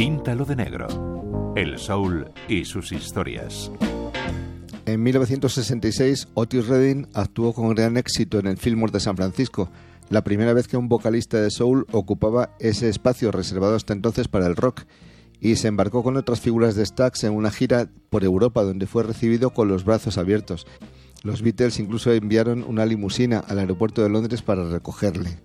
[0.00, 1.52] Píntalo de negro.
[1.56, 3.70] El soul y sus historias.
[4.86, 9.68] En 1966, Otis Redding actuó con gran éxito en el Fillmore de San Francisco,
[10.08, 14.46] la primera vez que un vocalista de soul ocupaba ese espacio reservado hasta entonces para
[14.46, 14.84] el rock,
[15.38, 19.02] y se embarcó con otras figuras de Stax en una gira por Europa donde fue
[19.02, 20.66] recibido con los brazos abiertos.
[21.24, 25.40] Los Beatles incluso enviaron una limusina al aeropuerto de Londres para recogerle.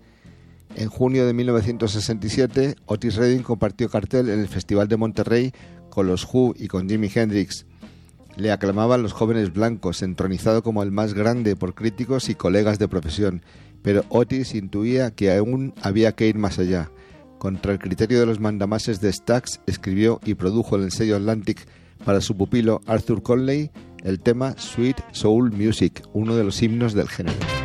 [0.76, 5.54] En junio de 1967, Otis Redding compartió cartel en el Festival de Monterrey
[5.90, 7.66] con los Who y con Jimi Hendrix.
[8.36, 12.90] Le aclamaban los jóvenes blancos, entronizado como el más grande por críticos y colegas de
[12.90, 13.42] profesión,
[13.82, 16.92] pero Otis intuía que aún había que ir más allá.
[17.38, 21.66] Contra el criterio de los mandamases de Stax, escribió y produjo en el sello Atlantic
[22.04, 23.72] para su pupilo Arthur Conley
[24.04, 27.65] el tema Sweet Soul Music, uno de los himnos del género.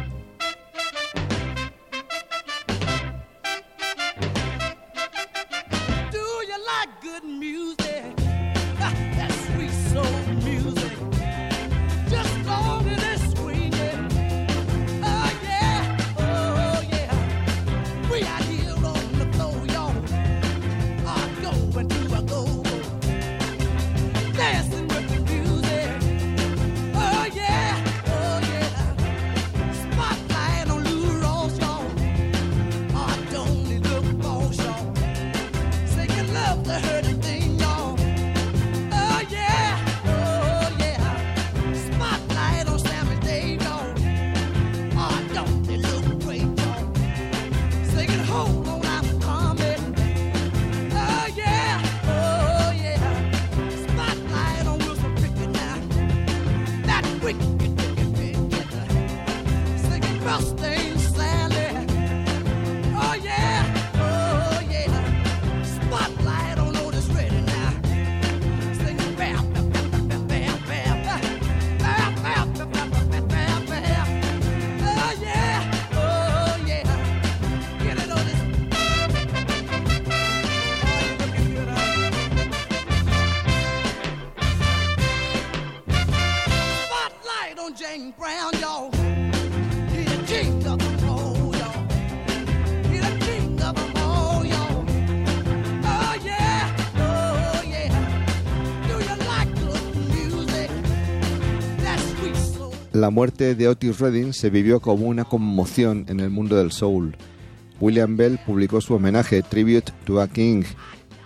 [102.92, 107.16] La muerte de Otis Redding se vivió como una conmoción en el mundo del soul.
[107.80, 110.64] William Bell publicó su homenaje, Tribute to a King.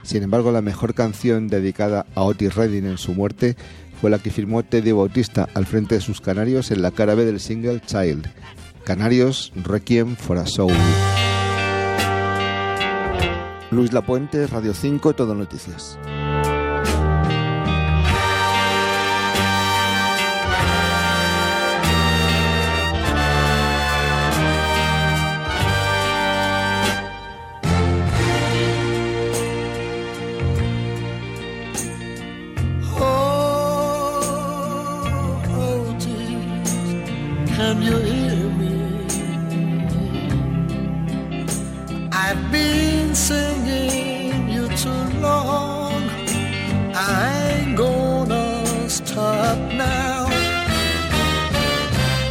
[0.03, 3.57] Sin embargo, la mejor canción dedicada a Otis Redding en su muerte
[4.05, 7.25] fue la que firmó Teddy Bautista al frente de sus canarios en la cara B
[7.25, 8.27] del single Child.
[8.85, 10.75] Canarios, Requiem for a Soul.
[13.71, 15.99] Luis Lapuente, Radio 5, Todo Noticias.
[37.75, 38.73] time you hear me.
[42.13, 46.03] I've been singing you too long.
[46.95, 50.27] I ain't gonna stop now.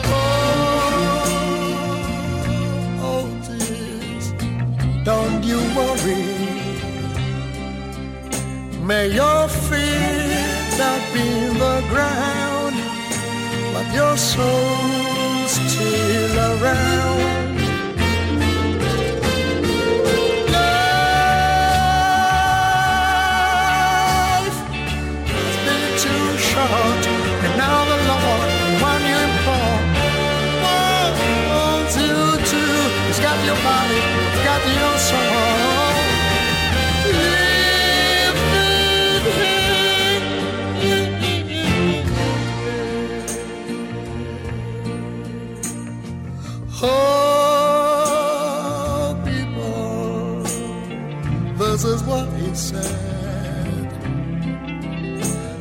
[0.06, 0.40] Oh,
[3.10, 4.26] oh this,
[5.04, 6.26] don't you worry.
[8.88, 11.28] May your feet not be
[11.64, 12.76] the ground,
[13.74, 15.23] but your soul
[15.74, 17.58] Still around.
[20.54, 20.62] Life
[25.34, 27.04] has been too short,
[27.46, 28.50] and now the Lord,
[31.50, 32.74] One, two, two,
[33.08, 34.02] he's got your body,
[34.32, 35.23] he's got your soul.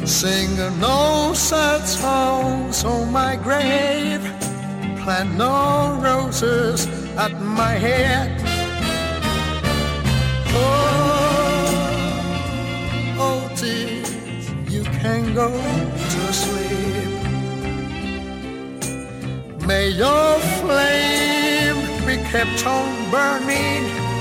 [0.05, 4.21] Sing no sad songs on my grave.
[5.03, 6.87] Plant no roses
[7.17, 8.31] at my head.
[10.49, 10.93] Oh,
[13.19, 14.05] oh, dear,
[14.69, 17.23] you can go to sleep.
[19.67, 24.12] May your flame be kept on burning.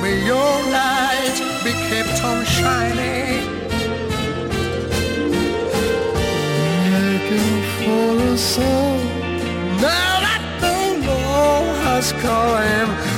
[0.00, 3.42] May your light be kept on shining.
[6.94, 8.96] Looking for a soul
[9.80, 13.17] now that the law has come.